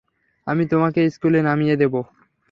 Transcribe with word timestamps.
আমি 0.47 0.63
তোমাকে 0.67 1.01
স্কুলে 1.09 1.39
নামিয়ে 1.41 1.75
দেব। 1.75 1.93